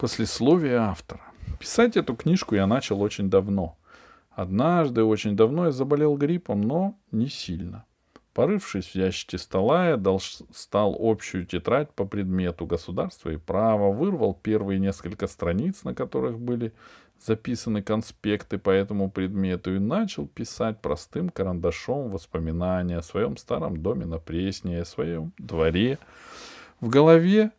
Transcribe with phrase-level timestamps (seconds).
[0.00, 1.20] Послесловие автора.
[1.58, 3.76] Писать эту книжку я начал очень давно.
[4.30, 7.84] Однажды, очень давно я заболел гриппом, но не сильно.
[8.32, 14.78] Порывшись в ящике стола, я достал общую тетрадь по предмету государства и права, вырвал первые
[14.78, 16.72] несколько страниц, на которых были
[17.22, 24.06] записаны конспекты по этому предмету, и начал писать простым карандашом воспоминания о своем старом доме
[24.06, 25.98] на Пресне, о своем дворе.
[26.80, 27.50] В голове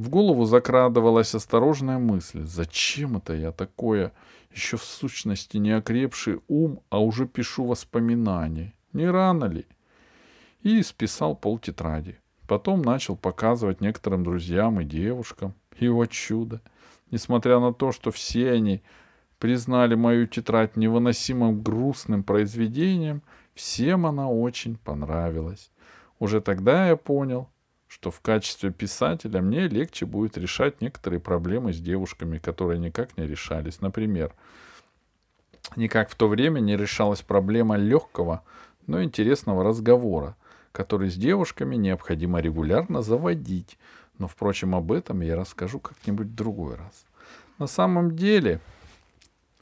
[0.00, 2.46] в голову закрадывалась осторожная мысль.
[2.46, 4.12] Зачем это я такое,
[4.50, 8.72] еще в сущности не окрепший ум, а уже пишу воспоминания?
[8.94, 9.66] Не рано ли?
[10.62, 12.16] И списал пол тетради.
[12.48, 15.52] Потом начал показывать некоторым друзьям и девушкам.
[15.78, 16.62] Вот чудо.
[17.10, 18.82] Несмотря на то, что все они
[19.38, 23.22] признали мою тетрадь невыносимым грустным произведением,
[23.54, 25.70] всем она очень понравилась.
[26.18, 27.50] Уже тогда я понял,
[27.90, 33.26] что в качестве писателя мне легче будет решать некоторые проблемы с девушками, которые никак не
[33.26, 33.80] решались.
[33.80, 34.32] Например,
[35.74, 38.44] никак в то время не решалась проблема легкого,
[38.86, 40.36] но интересного разговора,
[40.70, 43.76] который с девушками необходимо регулярно заводить.
[44.18, 47.04] Но, впрочем, об этом я расскажу как-нибудь в другой раз.
[47.58, 48.60] На самом деле,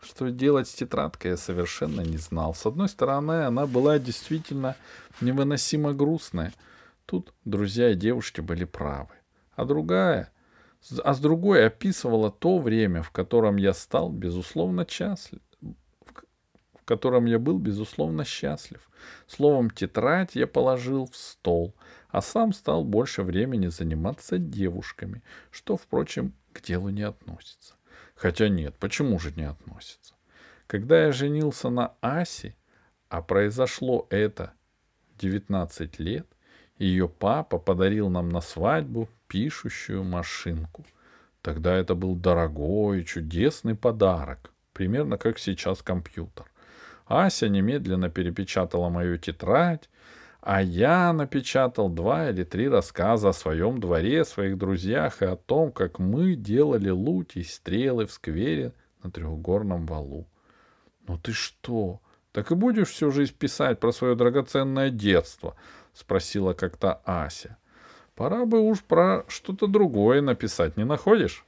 [0.00, 2.54] что делать с тетрадкой, я совершенно не знал.
[2.54, 4.76] С одной стороны, она была действительно
[5.20, 6.52] невыносимо грустная—
[7.06, 9.14] Тут друзья и девушки были правы.
[9.54, 10.32] А другая,
[11.04, 17.38] а с другой описывала то время, в котором я стал безусловно счастлив, в котором я
[17.38, 18.90] был безусловно счастлив.
[19.26, 21.74] Словом, тетрадь я положил в стол,
[22.08, 27.74] а сам стал больше времени заниматься девушками, что, впрочем, к делу не относится.
[28.14, 30.14] Хотя нет, почему же не относится?
[30.66, 32.56] Когда я женился на Асе,
[33.08, 34.52] а произошло это
[35.18, 36.26] 19 лет,
[36.78, 40.84] ее папа подарил нам на свадьбу пишущую машинку.
[41.40, 46.46] Тогда это был дорогой, чудесный подарок, примерно как сейчас компьютер.
[47.06, 49.88] Ася немедленно перепечатала мою тетрадь,
[50.40, 55.72] а я напечатал два или три рассказа о своем дворе, своих друзьях и о том,
[55.72, 58.72] как мы делали луки и стрелы в сквере
[59.02, 60.26] на трехгорном валу.
[61.06, 62.00] Ну ты что?
[62.32, 65.54] Так и будешь всю жизнь писать про свое драгоценное детство,—
[65.94, 67.56] спросила как-то Ася.
[68.14, 71.44] «Пора бы уж про что-то другое написать, не находишь?»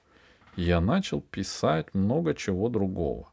[0.56, 3.28] Я начал писать много чего другого.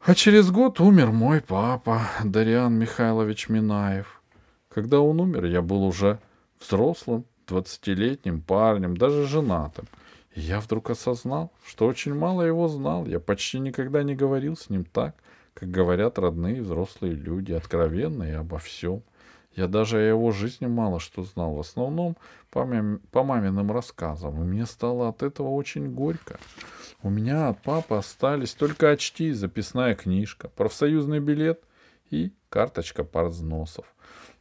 [0.00, 4.22] А через год умер мой папа, Дариан Михайлович Минаев.
[4.68, 6.20] Когда он умер, я был уже
[6.60, 9.86] взрослым, двадцатилетним парнем, даже женатым.
[10.36, 13.04] И я вдруг осознал, что очень мало его знал.
[13.06, 15.16] Я почти никогда не говорил с ним так,
[15.52, 19.02] как говорят родные взрослые люди, откровенно и обо всем—
[19.56, 22.16] я даже о его жизни мало что знал, в основном
[22.50, 23.00] по, мам...
[23.10, 26.38] по маминым рассказам, и мне стало от этого очень горько.
[27.02, 31.62] У меня от папы остались только очки, записная книжка, профсоюзный билет
[32.10, 33.86] и карточка партвзносов.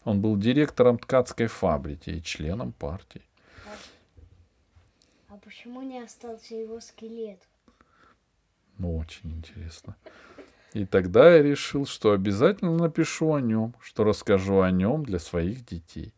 [0.03, 3.23] Он был директором ткацкой фабрики и членом партии.
[5.29, 7.39] А почему не остался его скелет?
[8.77, 9.95] Ну, очень интересно.
[10.75, 15.65] И тогда я решил, что обязательно напишу о нем, что расскажу о нем для своих
[15.65, 16.13] детей.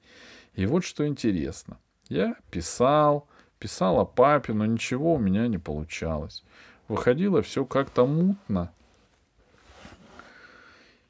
[0.56, 1.78] И вот что интересно.
[2.10, 3.28] Я писал,
[3.60, 6.44] писал о папе, но ничего у меня не получалось.
[6.88, 8.72] Выходило все как-то мутно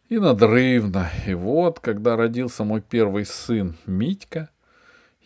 [0.10, 1.10] и надрывно.
[1.26, 4.50] И вот, когда родился мой первый сын Митька,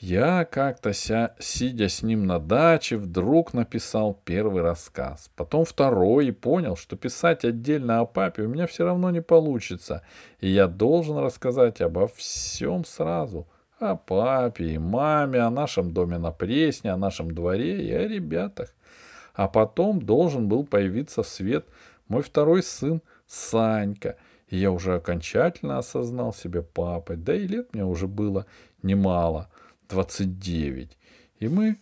[0.02, 6.32] я как-то, ся, сидя с ним на даче, вдруг написал первый рассказ, потом второй и
[6.32, 10.02] понял, что писать отдельно о папе у меня все равно не получится,
[10.40, 13.48] и я должен рассказать обо всем сразу.
[13.80, 18.74] О папе и маме, о нашем доме на Пресне, о нашем дворе и о ребятах.
[19.36, 21.66] А потом должен был появиться в свет
[22.08, 24.18] мой второй сын Санька,
[24.50, 28.48] и я уже окончательно осознал себя папой, да и лет мне уже было
[28.82, 29.48] немало—
[29.92, 30.98] 29.
[31.40, 31.78] И мы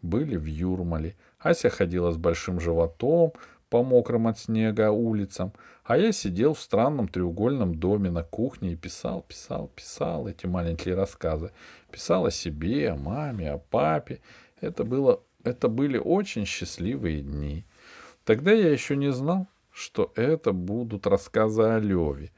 [0.00, 1.16] были в Юрмале.
[1.38, 3.32] Ася ходила с большим животом
[3.68, 5.52] по мокрым от снега улицам,
[5.84, 10.94] а я сидел в странном треугольном доме на кухне и писал, писал, писал эти маленькие
[10.94, 11.50] рассказы.
[11.90, 14.20] Писал о себе, о маме, о папе.
[14.60, 17.64] Это, было, это были очень счастливые дни.
[18.24, 22.30] Тогда я еще не знал, что это будут рассказы о Леве.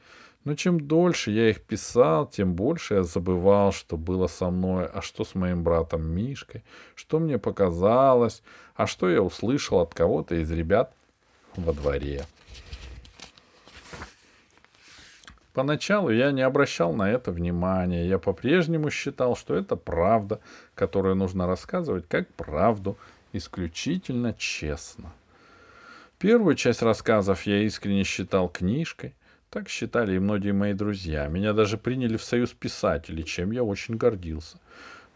[0.45, 5.01] Но чем дольше я их писал, тем больше я забывал, что было со мной, а
[5.01, 6.63] что с моим братом Мишкой,
[6.95, 8.43] что мне показалось,
[8.75, 10.93] а что я услышал от кого-то из ребят
[11.57, 12.27] во дворе.
[15.55, 18.09] Поначалу я не обращал на это внимания.
[18.09, 20.41] Я по-прежнему считал, что это правда,
[20.75, 22.99] которую нужно рассказывать как правду,
[23.33, 25.13] исключительно честно.
[26.19, 29.15] Первую часть рассказов я искренне считал книжкой.
[29.55, 31.29] Так считали и многие мои друзья.
[31.29, 34.59] Меня даже приняли в союз писателей, чем я очень гордился.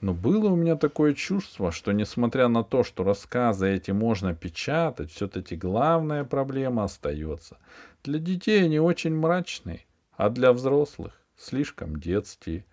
[0.01, 5.11] Но было у меня такое чувство, что несмотря на то, что рассказы эти можно печатать,
[5.11, 7.59] все-таки главная проблема остается.
[8.05, 9.87] Для детей они очень мрачные,
[10.17, 12.65] а для взрослых слишком детские.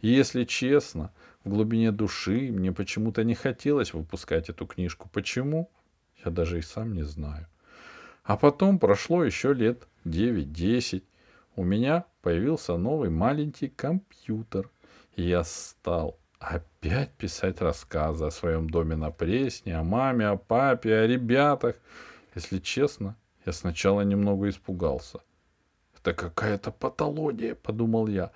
[0.00, 1.12] И если честно,
[1.44, 5.10] в глубине души мне почему-то не хотелось выпускать эту книжку.
[5.12, 5.70] Почему?
[6.24, 7.46] Я даже и сам не знаю.
[8.24, 11.02] А потом прошло еще лет 9-10.
[11.60, 14.70] У меня появился новый маленький компьютер.
[15.14, 20.94] И я стал опять писать рассказы о своем доме на Пресне, о маме, о папе,
[20.94, 21.76] о ребятах.
[22.34, 23.14] Если честно,
[23.44, 25.20] я сначала немного испугался.
[25.98, 28.30] Это какая-то патология, подумал я.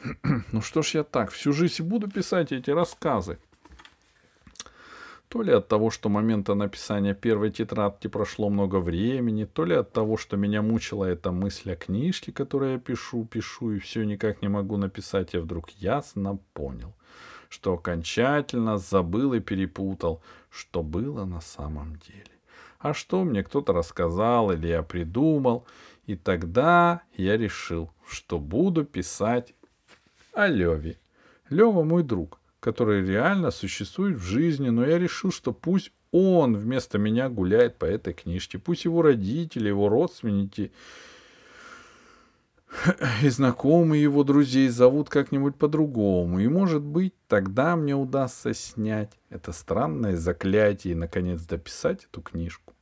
[0.52, 3.38] ну что ж я так, всю жизнь буду писать эти рассказы.
[5.28, 9.92] То ли от того, что момента написания первой тетрадки прошло много времени, то ли от
[9.92, 14.40] того, что меня мучила эта мысль о книжке, которую я пишу, пишу и все никак
[14.40, 16.94] не могу написать, я вдруг ясно понял,
[17.48, 22.30] что окончательно забыл и перепутал, что было на самом деле.
[22.78, 25.66] А что мне кто-то рассказал или я придумал,
[26.06, 29.54] и тогда я решил, что буду писать
[30.32, 31.00] о Леве.
[31.50, 36.98] Лева мой друг— который реально существует в жизни, но я решил, что пусть он вместо
[36.98, 40.72] меня гуляет по этой книжке, пусть его родители, его родственники
[43.22, 49.52] и знакомые его друзей зовут как-нибудь по-другому, и, может быть, тогда мне удастся снять это
[49.52, 52.74] странное заклятие и, наконец, дописать эту книжку.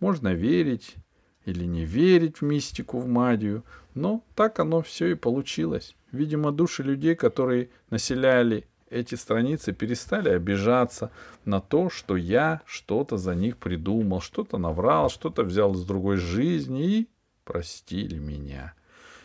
[0.00, 0.96] Можно верить
[1.44, 5.94] или не верить в мистику, в магию, но так оно все и получилось.
[6.10, 11.10] Видимо, души людей, которые населяли эти страницы перестали обижаться
[11.44, 16.84] на то, что я что-то за них придумал, что-то наврал, что-то взял из другой жизни
[16.84, 17.08] и
[17.44, 18.74] простили меня.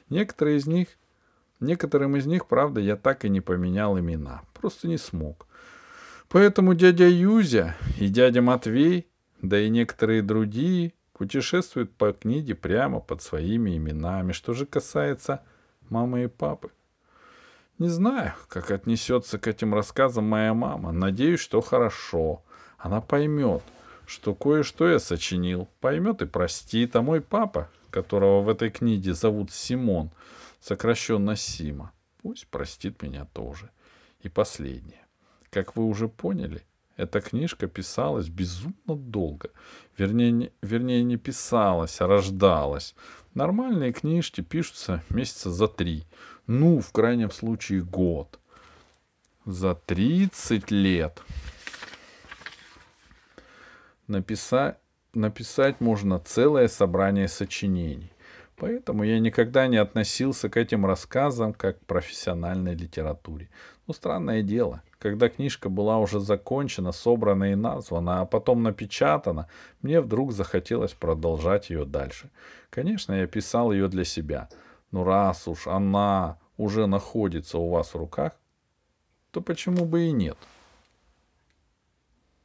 [0.09, 0.87] Некоторые из них,
[1.59, 5.47] некоторым из них, правда, я так и не поменял имена, просто не смог.
[6.29, 9.07] Поэтому дядя Юзя и дядя Матвей,
[9.41, 14.31] да и некоторые другие путешествуют по книге прямо под своими именами.
[14.31, 15.43] Что же касается
[15.89, 16.71] мамы и папы,
[17.79, 20.91] не знаю, как отнесется к этим рассказам моя мама.
[20.91, 22.43] Надеюсь, что хорошо.
[22.77, 23.63] Она поймет,
[24.05, 25.69] что кое-что я сочинил.
[25.79, 26.95] Поймет и простит.
[26.95, 30.11] А мой папа, которого в этой книге зовут Симон,
[30.59, 33.69] сокращенно Сима, пусть простит меня тоже.
[34.21, 35.07] И последнее.
[35.49, 36.63] Как вы уже поняли,
[36.97, 39.51] эта книжка писалась безумно долго.
[39.97, 42.93] Вернее, не, вернее, не писалась, а рождалась.
[43.33, 46.03] Нормальные книжки пишутся месяца за три.
[46.51, 48.39] Ну, в крайнем случае, год.
[49.45, 51.21] За 30 лет
[54.07, 54.79] написать,
[55.13, 58.11] написать можно целое собрание сочинений.
[58.55, 63.47] Поэтому я никогда не относился к этим рассказам как к профессиональной литературе.
[63.85, 69.47] Но странное дело, когда книжка была уже закончена, собрана и названа, а потом напечатана,
[69.83, 72.31] мне вдруг захотелось продолжать ее дальше.
[72.71, 74.49] Конечно, я писал ее для себя—
[74.91, 78.33] ну раз уж она уже находится у вас в руках,
[79.31, 80.37] то почему бы и нет?—